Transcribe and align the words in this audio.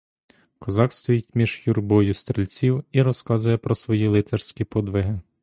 Козак 0.59 0.93
стоїть 0.93 1.35
між 1.35 1.63
юрбою 1.67 2.13
стрільців 2.13 2.83
і 2.91 3.01
розказує 3.01 3.57
про 3.57 3.75
свої 3.75 4.07
лицарські 4.07 4.63
подвиги. 4.63 5.17